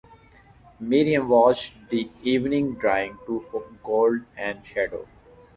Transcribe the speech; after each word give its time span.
Miriam 0.79 1.27
watched 1.29 1.73
the 1.91 2.09
evening 2.23 2.73
drawing 2.73 3.19
to 3.27 3.45
gold 3.83 4.21
and 4.35 4.65
shadow. 4.65 5.07